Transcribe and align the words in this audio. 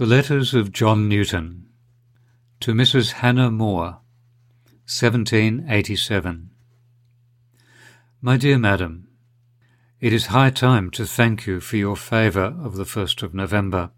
The 0.00 0.06
Letters 0.06 0.54
of 0.54 0.72
John 0.72 1.10
Newton 1.10 1.66
to 2.60 2.72
Mrs. 2.72 3.12
Hannah 3.20 3.50
More, 3.50 4.00
1787. 4.88 6.48
My 8.22 8.38
dear 8.38 8.56
Madam, 8.56 9.08
It 10.00 10.14
is 10.14 10.28
high 10.28 10.48
time 10.48 10.90
to 10.92 11.04
thank 11.04 11.46
you 11.46 11.60
for 11.60 11.76
your 11.76 11.96
favour 11.96 12.56
of 12.62 12.76
the 12.76 12.84
1st 12.84 13.22
of 13.22 13.34
November. 13.34 13.90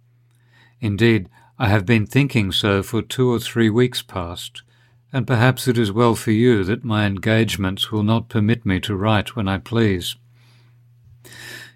Indeed, 0.80 1.28
I 1.56 1.68
have 1.68 1.86
been 1.86 2.06
thinking 2.06 2.50
so 2.50 2.82
for 2.82 3.00
two 3.00 3.30
or 3.30 3.38
three 3.38 3.70
weeks 3.70 4.02
past, 4.02 4.62
and 5.12 5.24
perhaps 5.24 5.68
it 5.68 5.78
is 5.78 5.92
well 5.92 6.16
for 6.16 6.32
you 6.32 6.64
that 6.64 6.82
my 6.82 7.06
engagements 7.06 7.92
will 7.92 8.02
not 8.02 8.28
permit 8.28 8.66
me 8.66 8.80
to 8.80 8.96
write 8.96 9.36
when 9.36 9.46
I 9.46 9.58
please. 9.58 10.16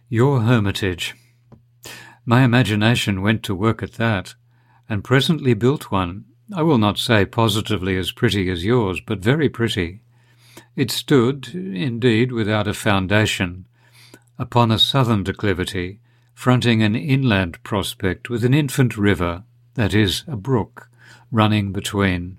Your 0.09 0.41
Hermitage. 0.41 1.15
My 2.29 2.43
imagination 2.43 3.23
went 3.23 3.45
to 3.45 3.55
work 3.55 3.85
at 3.85 3.93
that, 3.93 4.35
and 4.89 5.05
presently 5.05 5.55
built 5.55 5.93
one, 5.93 6.25
I 6.53 6.62
will 6.62 6.79
not 6.79 6.98
say 6.98 7.25
positively 7.25 7.97
as 7.97 8.11
pretty 8.11 8.51
as 8.51 8.65
yours, 8.65 9.01
but 9.01 9.21
very 9.21 9.48
pretty. 9.48 10.03
It 10.75 10.91
stood, 10.91 11.55
indeed, 11.55 12.33
without 12.33 12.67
a 12.67 12.75
foundation, 12.75 13.67
upon 14.41 14.73
a 14.73 14.79
southern 14.79 15.23
declivity, 15.23 16.01
fronting 16.34 16.83
an 16.83 16.97
inland 16.97 17.62
prospect 17.62 18.29
with 18.29 18.45
an 18.45 18.55
infant 18.55 18.98
river, 18.98 19.45
that 19.75 19.95
is, 19.95 20.25
a 20.27 20.37
brook, 20.37 20.91
running 21.31 21.73
between. 21.73 22.39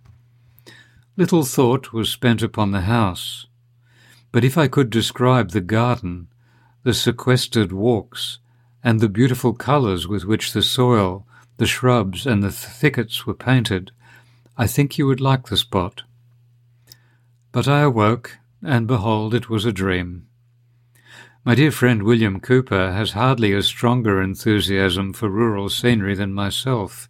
Little 1.16 1.44
thought 1.44 1.94
was 1.94 2.10
spent 2.10 2.42
upon 2.42 2.72
the 2.72 2.82
house, 2.82 3.48
but 4.34 4.44
if 4.44 4.58
I 4.58 4.68
could 4.68 4.90
describe 4.90 5.52
the 5.52 5.62
garden, 5.62 6.28
the 6.84 6.94
sequestered 6.94 7.72
walks, 7.72 8.40
and 8.84 9.00
the 9.00 9.10
beautiful 9.10 9.54
colours 9.54 10.08
with 10.08 10.26
which 10.26 10.54
the 10.54 10.62
soil, 10.62 11.26
the 11.58 11.66
shrubs, 11.66 12.26
and 12.26 12.44
the 12.44 12.52
thickets 12.52 13.26
were 13.26 13.34
painted, 13.34 13.92
I 14.58 14.68
think 14.68 14.98
you 14.98 15.08
would 15.08 15.22
like 15.22 15.48
the 15.48 15.58
spot. 15.58 16.04
But 17.52 17.68
I 17.68 17.82
awoke, 17.82 18.38
and 18.64 18.88
behold, 18.88 19.34
it 19.34 19.50
was 19.50 19.66
a 19.66 19.72
dream. 19.72 20.28
My 21.46 21.56
dear 21.56 21.72
friend 21.72 22.04
William 22.04 22.40
Cowper 22.40 22.92
has 22.92 23.12
hardly 23.12 23.54
a 23.54 23.64
stronger 23.64 24.22
enthusiasm 24.22 25.14
for 25.14 25.30
rural 25.30 25.70
scenery 25.70 26.14
than 26.14 26.34
myself, 26.34 27.08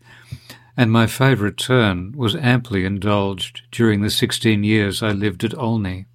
and 0.75 0.91
my 0.91 1.07
favourite 1.07 1.57
turn 1.57 2.13
was 2.15 2.35
amply 2.35 2.85
indulged 2.85 3.63
during 3.71 4.01
the 4.01 4.11
sixteen 4.11 4.63
years 4.63 5.01
I 5.01 5.11
lived 5.11 5.43
at 5.43 5.57
Olney. 5.57 6.05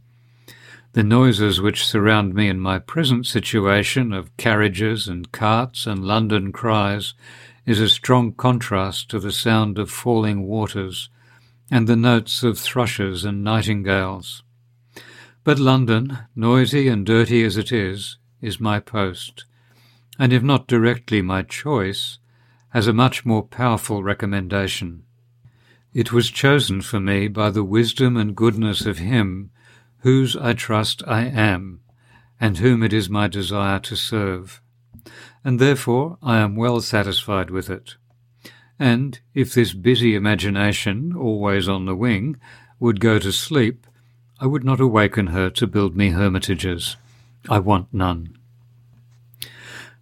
The 0.95 1.03
noises 1.03 1.59
which 1.59 1.87
surround 1.87 2.35
me 2.35 2.49
in 2.49 2.61
my 2.61 2.79
present 2.79 3.25
situation 3.25 4.13
of 4.13 4.37
carriages 4.37 5.09
and 5.09 5.33
carts 5.33 5.87
and 5.87 6.05
London 6.05 6.53
cries 6.53 7.15
is 7.65 7.81
a 7.81 7.89
strong 7.89 8.33
contrast 8.33 9.09
to 9.09 9.19
the 9.19 9.33
sound 9.33 9.79
of 9.79 9.91
falling 9.91 10.43
waters 10.43 11.09
and 11.71 11.87
the 11.87 11.97
notes 11.97 12.43
of 12.43 12.59
thrushes 12.59 13.25
and 13.25 13.43
nightingales. 13.43 14.43
But 15.45 15.59
London, 15.59 16.19
noisy 16.37 16.89
and 16.89 17.07
dirty 17.07 17.43
as 17.43 17.57
it 17.57 17.73
is, 17.73 18.19
is 18.43 18.61
my 18.61 18.79
post, 18.79 19.47
and 20.19 20.31
if 20.31 20.43
not 20.43 20.67
directly 20.67 21.23
my 21.23 21.41
choice, 21.41 22.19
has 22.71 22.87
a 22.87 22.93
much 22.93 23.25
more 23.25 23.43
powerful 23.43 24.03
recommendation. 24.03 25.05
It 25.95 26.13
was 26.13 26.31
chosen 26.31 26.83
for 26.83 27.01
me 27.01 27.29
by 27.29 27.49
the 27.49 27.65
wisdom 27.65 28.19
and 28.19 28.37
goodness 28.37 28.85
of 28.85 28.99
Him 28.99 29.52
whose 30.03 30.37
I 30.37 30.53
trust 30.53 31.03
I 31.07 31.25
am, 31.25 31.81
and 32.41 32.59
whom 32.59 32.83
it 32.83 32.93
is 32.93 33.09
my 33.09 33.29
desire 33.29 33.79
to 33.81 33.97
serve. 33.97 34.61
And 35.45 35.59
therefore 35.59 36.19
I 36.23 36.39
am 36.39 36.57
well 36.57 36.81
satisfied 36.81 37.51
with 37.51 37.71
it. 37.71 37.95
And 38.79 39.21
if 39.33 39.55
this 39.55 39.73
busy 39.73 40.17
imagination, 40.17 41.15
always 41.17 41.69
on 41.69 41.87
the 41.87 41.95
wing, 41.95 42.37
would 42.81 42.99
go 42.99 43.21
to 43.21 43.33
sleep, 43.33 43.87
I 44.41 44.47
would 44.47 44.65
not 44.65 44.81
awaken 44.81 45.29
her 45.29 45.51
to 45.51 45.67
build 45.69 45.97
me 45.97 46.11
hermitages. 46.11 46.97
I 47.49 47.61
want 47.61 47.95
none. 47.95 48.37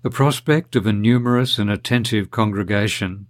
The 0.02 0.10
prospect 0.10 0.76
of 0.76 0.86
a 0.86 0.94
numerous 0.94 1.58
and 1.58 1.70
attentive 1.70 2.30
congregation, 2.30 3.26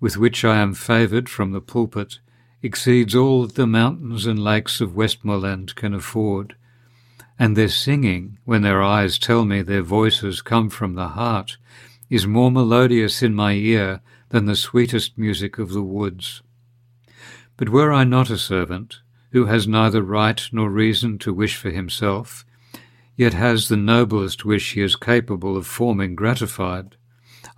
with 0.00 0.16
which 0.16 0.42
I 0.42 0.56
am 0.56 0.72
favoured 0.72 1.28
from 1.28 1.52
the 1.52 1.60
pulpit, 1.60 2.18
exceeds 2.64 3.14
all 3.14 3.42
that 3.42 3.56
the 3.56 3.66
mountains 3.66 4.24
and 4.24 4.42
lakes 4.42 4.80
of 4.80 4.96
Westmoreland 4.96 5.74
can 5.74 5.92
afford, 5.92 6.56
and 7.38 7.54
their 7.54 7.68
singing, 7.68 8.38
when 8.46 8.62
their 8.62 8.82
eyes 8.82 9.18
tell 9.18 9.44
me 9.44 9.60
their 9.60 9.82
voices 9.82 10.40
come 10.40 10.70
from 10.70 10.94
the 10.94 11.08
heart, 11.08 11.58
is 12.08 12.26
more 12.26 12.50
melodious 12.50 13.22
in 13.22 13.34
my 13.34 13.52
ear 13.52 14.00
than 14.30 14.46
the 14.46 14.56
sweetest 14.56 15.18
music 15.18 15.58
of 15.58 15.72
the 15.72 15.82
woods. 15.82 16.42
But 17.58 17.68
were 17.68 17.92
I 17.92 18.04
not 18.04 18.30
a 18.30 18.38
servant, 18.38 19.00
who 19.32 19.44
has 19.44 19.68
neither 19.68 20.02
right 20.02 20.48
nor 20.50 20.70
reason 20.70 21.18
to 21.18 21.34
wish 21.34 21.56
for 21.56 21.70
himself, 21.70 22.46
yet 23.14 23.34
has 23.34 23.68
the 23.68 23.76
noblest 23.76 24.46
wish 24.46 24.72
he 24.72 24.80
is 24.80 24.96
capable 24.96 25.58
of 25.58 25.66
forming 25.66 26.14
gratified, 26.14 26.96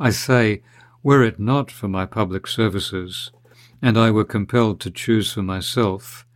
I 0.00 0.11
say, 0.11 0.62
were 1.05 1.22
it 1.22 1.39
not 1.39 1.71
for 1.71 1.87
my 1.87 2.06
public 2.06 2.49
services, 2.49 3.31
and 3.82 3.98
I 3.98 4.10
were 4.10 4.25
compelled 4.25 4.81
to 4.81 4.91
choose 4.91 5.32
for 5.32 5.42
myself, 5.42 6.26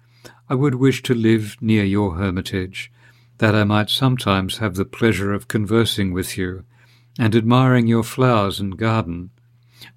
I 0.48 0.54
would 0.54 0.74
wish 0.74 1.02
to 1.04 1.14
live 1.14 1.56
near 1.60 1.84
your 1.84 2.16
hermitage, 2.16 2.90
that 3.38 3.54
I 3.54 3.64
might 3.64 3.88
sometimes 3.88 4.58
have 4.58 4.74
the 4.74 4.84
pleasure 4.84 5.32
of 5.32 5.48
conversing 5.48 6.12
with 6.12 6.36
you, 6.36 6.64
and 7.18 7.34
admiring 7.34 7.86
your 7.86 8.02
flowers 8.02 8.60
and 8.60 8.76
garden, 8.76 9.30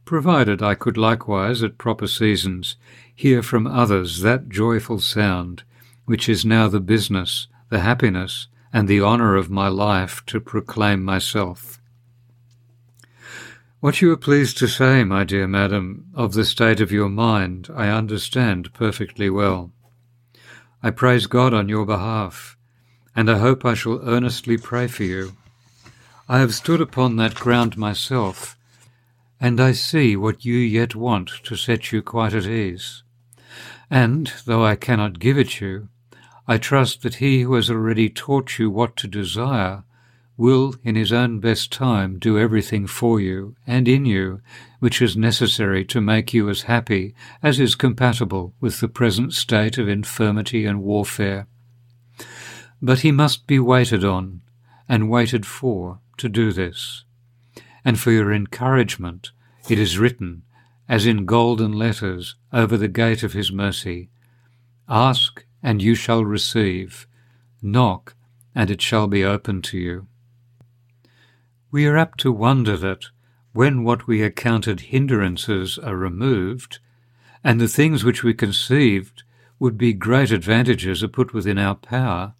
provided 0.05 0.61
I 0.61 0.75
could 0.75 0.97
likewise, 0.97 1.61
at 1.63 1.77
proper 1.77 2.07
seasons, 2.07 2.77
hear 3.13 3.43
from 3.43 3.67
others 3.67 4.21
that 4.21 4.49
joyful 4.49 4.99
sound, 4.99 5.63
which 6.05 6.29
is 6.29 6.45
now 6.45 6.67
the 6.67 6.79
business, 6.79 7.47
the 7.69 7.79
happiness, 7.79 8.47
and 8.71 8.87
the 8.87 9.01
honour 9.01 9.35
of 9.35 9.49
my 9.49 9.67
life 9.67 10.23
to 10.27 10.39
proclaim 10.39 11.03
myself. 11.03 11.81
What 13.83 14.01
you 14.01 14.13
are 14.13 14.15
pleased 14.15 14.57
to 14.59 14.67
say, 14.69 15.03
my 15.03 15.25
dear 15.25 15.45
madam, 15.45 16.05
of 16.13 16.31
the 16.31 16.45
state 16.45 16.79
of 16.79 16.93
your 16.93 17.09
mind, 17.09 17.69
I 17.75 17.89
understand 17.89 18.73
perfectly 18.73 19.29
well. 19.29 19.73
I 20.81 20.89
praise 20.89 21.27
God 21.27 21.53
on 21.53 21.67
your 21.67 21.85
behalf, 21.85 22.55
and 23.13 23.29
I 23.29 23.39
hope 23.39 23.65
I 23.65 23.73
shall 23.73 23.99
earnestly 24.07 24.57
pray 24.57 24.87
for 24.87 25.03
you. 25.03 25.33
I 26.29 26.39
have 26.39 26.53
stood 26.53 26.79
upon 26.79 27.17
that 27.17 27.35
ground 27.35 27.75
myself, 27.75 28.57
and 29.37 29.59
I 29.59 29.73
see 29.73 30.15
what 30.15 30.45
you 30.45 30.55
yet 30.55 30.95
want 30.95 31.29
to 31.43 31.57
set 31.57 31.91
you 31.91 32.01
quite 32.01 32.33
at 32.33 32.45
ease. 32.45 33.03
And, 33.91 34.31
though 34.45 34.63
I 34.63 34.77
cannot 34.77 35.19
give 35.19 35.37
it 35.37 35.59
you, 35.59 35.89
I 36.47 36.57
trust 36.57 37.01
that 37.01 37.15
he 37.15 37.41
who 37.41 37.55
has 37.55 37.69
already 37.69 38.09
taught 38.09 38.57
you 38.57 38.71
what 38.71 38.95
to 38.95 39.09
desire 39.09 39.83
will, 40.37 40.75
in 40.83 40.95
his 40.95 41.11
own 41.11 41.39
best 41.39 41.71
time, 41.71 42.17
do 42.17 42.37
everything 42.37 42.87
for 42.87 43.19
you 43.19 43.55
and 43.67 43.87
in 43.87 44.05
you 44.05 44.41
which 44.79 45.01
is 45.01 45.15
necessary 45.15 45.85
to 45.85 46.01
make 46.01 46.33
you 46.33 46.49
as 46.49 46.63
happy 46.63 47.15
as 47.41 47.59
is 47.59 47.75
compatible 47.75 48.53
with 48.59 48.79
the 48.79 48.87
present 48.87 49.33
state 49.33 49.77
of 49.77 49.87
infirmity 49.87 50.65
and 50.65 50.81
warfare. 50.81 51.47
But 52.81 52.99
he 52.99 53.11
must 53.11 53.47
be 53.47 53.59
waited 53.59 54.03
on 54.03 54.41
and 54.89 55.09
waited 55.09 55.45
for 55.45 55.99
to 56.17 56.27
do 56.27 56.51
this. 56.51 57.05
And 57.85 57.99
for 57.99 58.11
your 58.11 58.33
encouragement, 58.33 59.31
it 59.69 59.79
is 59.79 59.97
written, 59.97 60.43
as 60.89 61.05
in 61.05 61.25
golden 61.25 61.71
letters, 61.71 62.35
over 62.51 62.75
the 62.75 62.87
gate 62.87 63.23
of 63.23 63.33
his 63.33 63.51
mercy 63.51 64.09
Ask, 64.89 65.45
and 65.61 65.81
you 65.81 65.95
shall 65.95 66.25
receive. 66.25 67.07
Knock, 67.61 68.15
and 68.53 68.69
it 68.69 68.81
shall 68.81 69.07
be 69.07 69.23
opened 69.23 69.63
to 69.65 69.77
you 69.77 70.07
we 71.73 71.87
are 71.87 71.97
apt 71.97 72.19
to 72.19 72.31
wonder 72.31 72.77
that, 72.77 73.07
when 73.51 73.83
what 73.83 74.05
we 74.05 74.21
accounted 74.21 74.79
hindrances 74.79 75.79
are 75.79 75.97
removed, 75.97 76.77
and 77.43 77.59
the 77.59 77.67
things 77.67 78.03
which 78.03 78.23
we 78.23 78.31
conceived 78.31 79.23
would 79.57 79.75
be 79.75 79.91
great 79.91 80.29
advantages 80.29 81.03
are 81.03 81.07
put 81.07 81.33
within 81.33 81.57
our 81.57 81.73
power, 81.73 82.35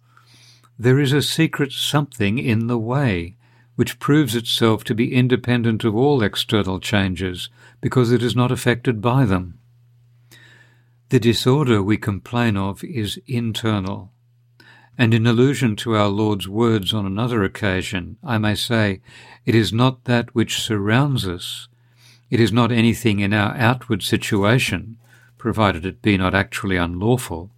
there 0.78 1.00
is 1.00 1.12
a 1.12 1.20
secret 1.20 1.72
something 1.72 2.38
in 2.38 2.68
the 2.68 2.78
way 2.78 3.36
which 3.74 3.98
proves 3.98 4.36
itself 4.36 4.84
to 4.84 4.94
be 4.94 5.12
independent 5.12 5.82
of 5.82 5.96
all 5.96 6.22
external 6.22 6.78
changes 6.78 7.48
because 7.80 8.12
it 8.12 8.22
is 8.22 8.36
not 8.36 8.52
affected 8.52 9.00
by 9.00 9.24
them. 9.24 9.58
The 11.08 11.18
disorder 11.18 11.82
we 11.82 11.96
complain 11.96 12.56
of 12.56 12.84
is 12.84 13.20
internal, 13.26 14.12
and 14.96 15.12
in 15.12 15.26
allusion 15.26 15.74
to 15.76 15.96
our 15.96 16.08
Lord's 16.08 16.48
words 16.48 16.94
on 16.94 17.04
another 17.04 17.42
occasion, 17.42 18.16
I 18.22 18.38
may 18.38 18.54
say, 18.54 19.00
it 19.44 19.54
is 19.54 19.72
not 19.72 20.04
that 20.04 20.34
which 20.34 20.60
surrounds 20.60 21.26
us, 21.26 21.68
it 22.30 22.40
is 22.40 22.52
not 22.52 22.72
anything 22.72 23.20
in 23.20 23.32
our 23.32 23.54
outward 23.56 24.02
situation, 24.02 24.96
provided 25.36 25.84
it 25.84 26.00
be 26.00 26.16
not 26.16 26.34
actually 26.34 26.76
unlawful, 26.76 27.50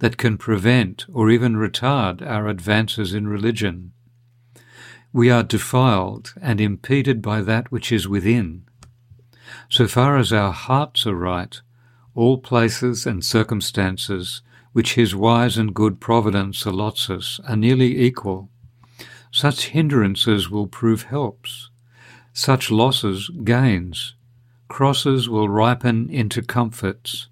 that 0.00 0.16
can 0.16 0.36
prevent 0.36 1.06
or 1.12 1.30
even 1.30 1.54
retard 1.54 2.20
our 2.20 2.48
advances 2.48 3.14
in 3.14 3.28
religion. 3.28 3.92
We 5.12 5.30
are 5.30 5.44
defiled 5.44 6.34
and 6.42 6.60
impeded 6.60 7.22
by 7.22 7.42
that 7.42 7.70
which 7.70 7.92
is 7.92 8.08
within. 8.08 8.64
So 9.68 9.86
far 9.86 10.16
as 10.16 10.32
our 10.32 10.52
hearts 10.52 11.06
are 11.06 11.14
right, 11.14 11.60
all 12.14 12.38
places 12.38 13.06
and 13.06 13.24
circumstances 13.24 14.42
which 14.72 14.94
his 14.94 15.14
wise 15.14 15.58
and 15.58 15.74
good 15.74 16.00
providence 16.00 16.64
allots 16.64 17.10
us 17.10 17.40
are 17.46 17.56
nearly 17.56 18.00
equal. 18.00 18.48
Such 19.30 19.68
hindrances 19.68 20.50
will 20.50 20.66
prove 20.66 21.04
helps, 21.04 21.70
such 22.32 22.70
losses 22.70 23.30
gains, 23.44 24.14
crosses 24.68 25.28
will 25.28 25.48
ripen 25.48 26.08
into 26.08 26.42
comforts. 26.42 27.28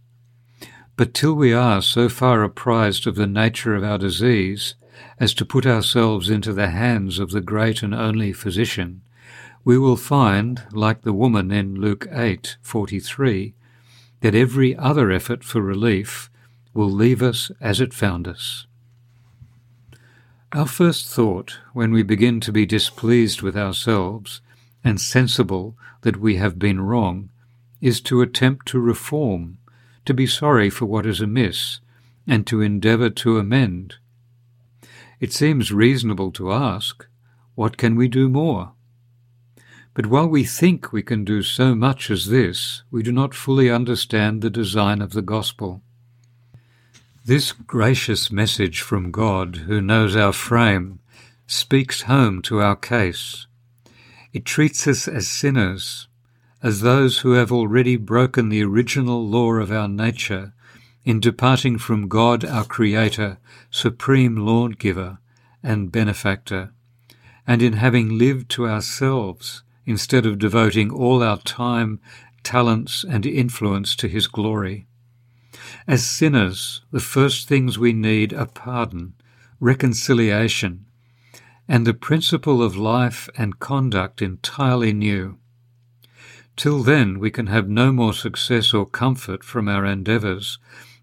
But 0.97 1.15
till 1.15 1.35
we 1.35 1.55
are 1.55 1.81
so 1.81 2.11
far 2.11 2.43
apprised 2.43 3.07
of 3.07 3.17
the 3.17 3.27
nature 3.27 3.75
of 3.75 3.83
our 3.83 3.97
disease 3.97 4.75
as 5.19 5.33
to 5.35 5.47
put 5.47 5.65
ourselves 5.65 6.29
into 6.29 6.53
the 6.53 6.69
hands 6.69 7.19
of 7.19 7.31
the 7.31 7.41
great 7.41 7.83
and 7.83 7.95
only 7.95 8.35
physician, 8.35 9.01
we 9.65 9.79
will 9.79 9.97
find, 9.97 10.63
like 10.73 11.03
the 11.03 11.13
woman 11.13 11.51
in 11.51 11.81
Luke 11.81 12.07
8:43, 12.11 13.55
that 14.21 14.35
every 14.35 14.77
other 14.77 15.11
effort 15.11 15.43
for 15.45 15.63
relief 15.63 16.31
will 16.75 16.91
leave 16.91 17.23
us 17.23 17.51
as 17.61 17.81
it 17.81 17.93
found 17.93 18.29
us. 18.29 18.67
Our 20.53 20.67
first 20.67 21.09
thought, 21.09 21.59
when 21.73 21.93
we 21.93 22.03
begin 22.03 22.41
to 22.41 22.53
be 22.53 22.67
displeased 22.67 23.41
with 23.41 23.57
ourselves 23.57 24.41
and 24.83 25.01
sensible 25.01 25.77
that 26.01 26.17
we 26.17 26.37
have 26.37 26.59
been 26.59 26.81
wrong, 26.81 27.31
is 27.81 28.01
to 28.03 28.21
attempt 28.21 28.67
to 28.67 28.81
reform, 28.81 29.59
to 30.05 30.13
be 30.13 30.27
sorry 30.27 30.69
for 30.69 30.87
what 30.87 31.07
is 31.07 31.21
amiss, 31.21 31.81
and 32.27 32.47
to 32.47 32.61
endeavour 32.61 33.11
to 33.11 33.39
amend. 33.39 33.97
It 35.21 35.33
seems 35.33 35.73
reasonable 35.73 36.33
to 36.33 36.53
ask, 36.53 37.07
what 37.55 37.77
can 37.77 37.95
we 37.95 38.09
do 38.09 38.29
more? 38.29 38.73
But 39.95 40.07
while 40.07 40.29
we 40.29 40.45
think 40.45 40.93
we 40.93 41.03
can 41.03 41.25
do 41.25 41.43
so 41.43 41.75
much 41.75 42.11
as 42.11 42.27
this, 42.27 42.83
we 42.91 43.03
do 43.03 43.13
not 43.13 43.35
fully 43.35 43.71
understand 43.71 44.41
the 44.41 44.51
design 44.51 45.03
of 45.03 45.13
the 45.13 45.23
gospel. 45.23 45.83
This 47.23 47.53
gracious 47.53 48.33
message 48.33 48.81
from 48.81 49.11
God, 49.11 49.57
who 49.67 49.83
knows 49.83 50.17
our 50.17 50.33
frame, 50.33 51.01
speaks 51.47 52.03
home 52.03 52.41
to 52.43 52.63
our 52.63 52.75
case. 52.75 53.47
It 54.33 54.47
treats 54.47 54.87
us 54.87 55.07
as 55.07 55.29
sinners, 55.29 56.09
as 56.63 56.81
those 56.81 57.19
who 57.19 57.33
have 57.33 57.53
already 57.53 57.97
broken 57.97 58.49
the 58.49 58.65
original 58.65 59.29
law 59.29 59.53
of 59.53 59.71
our 59.71 59.87
nature 59.87 60.55
in 61.05 61.21
departing 61.21 61.77
from 61.77 62.09
God 62.09 62.43
our 62.43 62.65
Creator, 62.65 63.37
Supreme 63.71 64.37
Lawgiver, 64.37 65.19
and 65.63 65.93
Benefactor, 65.93 66.73
and 67.47 67.61
in 67.61 67.75
having 67.75 68.17
lived 68.17 68.51
to 68.53 68.67
ourselves 68.67 69.63
instead 69.85 70.25
of 70.25 70.39
devoting 70.39 70.91
all 70.91 71.23
our 71.23 71.39
time, 71.39 72.01
talents, 72.43 73.05
and 73.05 73.27
influence 73.27 73.95
to 73.97 74.09
His 74.09 74.27
glory. 74.27 74.87
As 75.87 76.07
sinners, 76.07 76.83
the 76.91 77.01
first 77.01 77.49
things 77.49 77.79
we 77.79 77.93
need 77.93 78.33
are 78.33 78.47
pardon, 78.47 79.15
reconciliation, 79.61 80.87
and 81.69 81.87
the 81.87 81.95
principle 81.95 82.63
of 82.63 82.77
life 82.77 83.29
and 83.37 83.61
conduct 83.61 84.21
entirely 84.21 84.93
new. 84.93 85.39
Till 86.57 86.83
then, 86.83 87.19
we 87.19 87.31
can 87.31 87.47
have 87.47 87.69
no 87.69 87.93
more 87.93 88.13
success 88.13 88.75
or 88.75 88.85
comfort 88.85 89.45
from 89.45 89.69
our 89.69 89.87
endeavours 89.87 90.59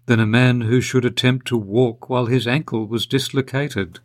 than 0.06 0.20
a 0.20 0.26
man 0.26 0.60
who 0.62 0.80
should 0.80 1.04
attempt 1.04 1.46
to 1.46 1.56
walk 1.56 2.08
while 2.08 2.26
his 2.26 2.46
ankle 2.46 2.86
was 2.86 3.06
dislocated. 3.06 4.00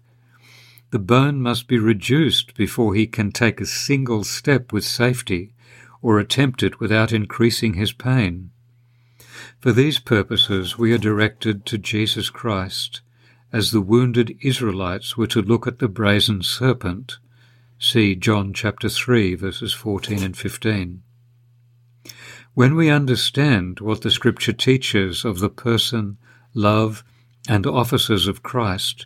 The 0.91 0.99
bone 0.99 1.41
must 1.41 1.67
be 1.67 1.79
reduced 1.79 2.55
before 2.55 2.93
he 2.93 3.07
can 3.07 3.31
take 3.31 3.59
a 3.59 3.65
single 3.65 4.23
step 4.23 4.71
with 4.71 4.85
safety 4.85 5.53
or 6.01 6.19
attempt 6.19 6.63
it 6.63 6.79
without 6.79 7.11
increasing 7.11 7.73
his 7.73 7.91
pain. 7.91 8.51
For 9.63 9.71
these 9.71 9.97
purposes 9.97 10.77
we 10.77 10.91
are 10.91 10.97
directed 10.97 11.65
to 11.67 11.77
Jesus 11.77 12.29
Christ, 12.29 12.99
as 13.53 13.71
the 13.71 13.79
wounded 13.79 14.37
Israelites 14.41 15.15
were 15.15 15.27
to 15.27 15.41
look 15.41 15.65
at 15.65 15.79
the 15.79 15.87
brazen 15.87 16.41
serpent. 16.43 17.17
See 17.79 18.13
John 18.13 18.51
chapter 18.51 18.89
3 18.89 19.35
verses 19.35 19.71
14 19.71 20.21
and 20.21 20.35
15. 20.35 21.01
When 22.53 22.75
we 22.75 22.89
understand 22.89 23.79
what 23.79 24.01
the 24.01 24.11
Scripture 24.11 24.51
teaches 24.51 25.23
of 25.23 25.39
the 25.39 25.49
person, 25.49 26.17
love, 26.53 27.05
and 27.47 27.65
offices 27.65 28.27
of 28.27 28.43
Christ, 28.43 29.05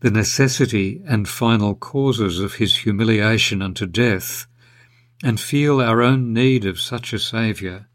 the 0.00 0.10
necessity 0.10 1.00
and 1.06 1.26
final 1.26 1.74
causes 1.74 2.40
of 2.40 2.56
his 2.56 2.76
humiliation 2.76 3.62
unto 3.62 3.86
death, 3.86 4.46
and 5.22 5.40
feel 5.40 5.80
our 5.80 6.02
own 6.02 6.34
need 6.34 6.66
of 6.66 6.78
such 6.78 7.14
a 7.14 7.18
Saviour, 7.18 7.88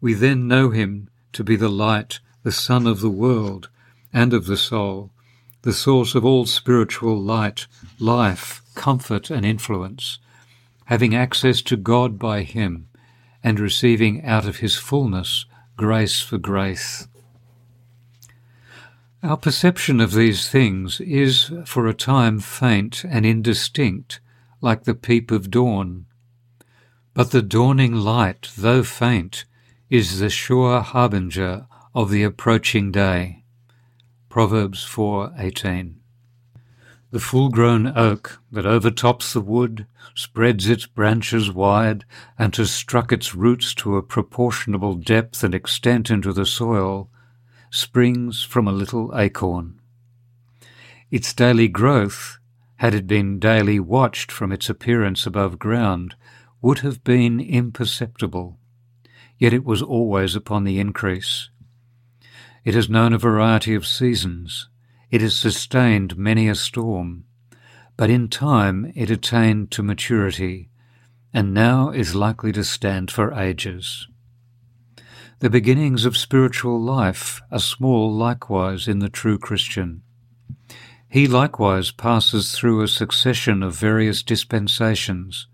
we 0.00 0.14
then 0.14 0.48
know 0.48 0.70
him 0.70 1.10
to 1.32 1.44
be 1.44 1.56
the 1.56 1.68
light, 1.68 2.20
the 2.42 2.52
sun 2.52 2.86
of 2.86 3.00
the 3.00 3.10
world 3.10 3.68
and 4.12 4.32
of 4.32 4.46
the 4.46 4.56
soul, 4.56 5.10
the 5.62 5.72
source 5.72 6.14
of 6.14 6.24
all 6.24 6.46
spiritual 6.46 7.20
light, 7.20 7.66
life, 7.98 8.62
comfort, 8.74 9.30
and 9.30 9.44
influence, 9.44 10.18
having 10.86 11.14
access 11.14 11.62
to 11.62 11.76
God 11.76 12.18
by 12.18 12.42
him, 12.42 12.88
and 13.42 13.60
receiving 13.60 14.24
out 14.24 14.46
of 14.46 14.56
his 14.56 14.76
fullness 14.76 15.46
grace 15.76 16.20
for 16.20 16.38
grace. 16.38 17.08
Our 19.22 19.36
perception 19.36 20.00
of 20.00 20.12
these 20.12 20.48
things 20.48 21.00
is, 21.00 21.52
for 21.66 21.86
a 21.86 21.94
time, 21.94 22.40
faint 22.40 23.04
and 23.04 23.26
indistinct, 23.26 24.20
like 24.62 24.84
the 24.84 24.94
peep 24.94 25.30
of 25.30 25.50
dawn. 25.50 26.06
But 27.12 27.30
the 27.30 27.42
dawning 27.42 27.94
light, 27.94 28.50
though 28.56 28.82
faint, 28.82 29.44
is 29.90 30.20
the 30.20 30.30
sure 30.30 30.80
harbinger 30.82 31.66
of 31.96 32.10
the 32.10 32.22
approaching 32.22 32.92
day. 32.92 33.42
Proverbs 34.28 34.84
4:18. 34.84 35.96
The 37.10 37.18
full-grown 37.18 37.88
oak 37.96 38.40
that 38.52 38.64
overtops 38.64 39.32
the 39.32 39.40
wood, 39.40 39.88
spreads 40.14 40.68
its 40.68 40.86
branches 40.86 41.50
wide, 41.50 42.04
and 42.38 42.54
has 42.54 42.70
struck 42.70 43.10
its 43.10 43.34
roots 43.34 43.74
to 43.74 43.96
a 43.96 44.02
proportionable 44.02 44.94
depth 44.94 45.42
and 45.42 45.56
extent 45.56 46.08
into 46.08 46.32
the 46.32 46.46
soil, 46.46 47.10
springs 47.72 48.44
from 48.44 48.68
a 48.68 48.72
little 48.72 49.12
acorn. 49.18 49.80
Its 51.10 51.34
daily 51.34 51.66
growth, 51.66 52.38
had 52.76 52.94
it 52.94 53.08
been 53.08 53.40
daily 53.40 53.80
watched 53.80 54.30
from 54.30 54.52
its 54.52 54.70
appearance 54.70 55.26
above 55.26 55.58
ground, 55.58 56.14
would 56.62 56.78
have 56.78 57.02
been 57.02 57.40
imperceptible, 57.40 58.59
yet 59.40 59.54
it 59.54 59.64
was 59.64 59.82
always 59.82 60.36
upon 60.36 60.62
the 60.62 60.78
increase. 60.78 61.48
It 62.62 62.74
has 62.74 62.90
known 62.90 63.14
a 63.14 63.18
variety 63.18 63.74
of 63.74 63.86
seasons, 63.86 64.68
it 65.10 65.22
has 65.22 65.34
sustained 65.34 66.16
many 66.16 66.46
a 66.46 66.54
storm, 66.54 67.24
but 67.96 68.10
in 68.10 68.28
time 68.28 68.92
it 68.94 69.10
attained 69.10 69.70
to 69.72 69.82
maturity, 69.82 70.68
and 71.32 71.54
now 71.54 71.90
is 71.90 72.14
likely 72.14 72.52
to 72.52 72.62
stand 72.62 73.10
for 73.10 73.32
ages. 73.32 74.06
The 75.38 75.50
beginnings 75.50 76.04
of 76.04 76.18
spiritual 76.18 76.78
life 76.78 77.40
are 77.50 77.58
small 77.58 78.12
likewise 78.12 78.86
in 78.86 78.98
the 78.98 79.08
true 79.08 79.38
Christian. 79.38 80.02
He 81.08 81.26
likewise 81.26 81.90
passes 81.92 82.52
through 82.52 82.82
a 82.82 82.88
succession 82.88 83.62
of 83.62 83.74
various 83.74 84.22
dispensations, 84.22 85.46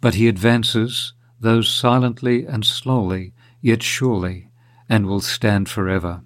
but 0.00 0.14
he 0.14 0.28
advances, 0.28 1.14
though 1.40 1.60
silently 1.60 2.44
and 2.44 2.64
slowly, 2.64 3.32
yet 3.60 3.82
surely, 3.82 4.48
and 4.88 5.06
will 5.06 5.20
stand 5.20 5.68
forever. 5.68 6.22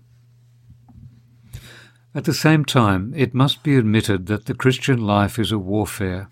At 2.15 2.25
the 2.25 2.35
same 2.35 2.65
time, 2.65 3.13
it 3.17 3.35
must 3.35 3.63
be 3.63 3.77
admitted 3.77 4.27
that 4.27 4.45
the 4.45 4.55
Christian 4.55 5.01
life 5.01 5.39
is 5.39 5.51
a 5.51 5.59
warfare. 5.59 6.29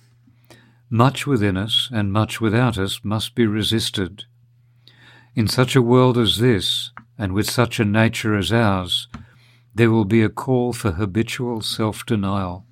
Much 0.91 1.27
within 1.27 1.57
us 1.57 1.89
and 1.93 2.13
much 2.13 2.41
without 2.41 2.77
us 2.77 3.01
must 3.03 3.35
be 3.35 3.47
resisted. 3.47 4.25
In 5.35 5.49
such 5.49 5.75
a 5.75 5.83
world 5.83 6.19
as 6.19 6.39
this, 6.39 6.91
and 7.17 7.33
with 7.33 7.49
such 7.49 7.81
a 7.81 7.85
nature 7.85 8.37
as 8.37 8.53
ours, 8.53 9.09
there 9.75 9.91
will 9.91 10.05
be 10.05 10.23
a 10.23 10.29
call 10.29 10.73
for 10.73 10.93
habitual 10.93 11.61
self 11.61 12.05
denial. 12.05 12.67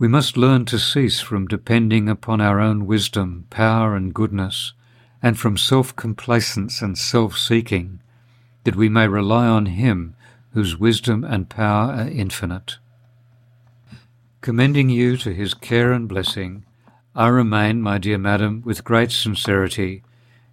We 0.00 0.06
must 0.06 0.36
learn 0.36 0.64
to 0.66 0.78
cease 0.78 1.18
from 1.18 1.48
depending 1.48 2.08
upon 2.08 2.40
our 2.40 2.60
own 2.60 2.86
wisdom, 2.86 3.46
power, 3.50 3.96
and 3.96 4.14
goodness, 4.14 4.72
and 5.20 5.36
from 5.36 5.56
self 5.56 5.96
complacence 5.96 6.80
and 6.80 6.96
self 6.96 7.36
seeking, 7.36 7.98
that 8.62 8.76
we 8.76 8.88
may 8.88 9.08
rely 9.08 9.48
on 9.48 9.66
Him 9.66 10.14
whose 10.52 10.78
wisdom 10.78 11.24
and 11.24 11.48
power 11.48 11.92
are 11.92 12.08
infinite. 12.08 12.78
Commending 14.40 14.88
you 14.88 15.16
to 15.16 15.34
His 15.34 15.52
care 15.52 15.92
and 15.92 16.08
blessing, 16.08 16.64
I 17.16 17.26
remain, 17.26 17.82
my 17.82 17.98
dear 17.98 18.18
Madam, 18.18 18.62
with 18.64 18.84
great 18.84 19.10
sincerity, 19.10 20.04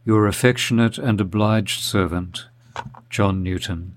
your 0.04 0.26
affectionate 0.26 0.98
and 0.98 1.22
obliged 1.22 1.82
servant, 1.82 2.48
John 3.12 3.44
Newton. 3.44 3.96